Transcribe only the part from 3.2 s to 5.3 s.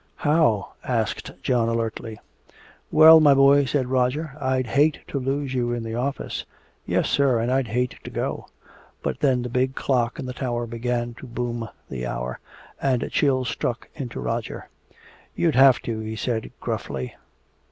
boy," said Roger, "I'd hate to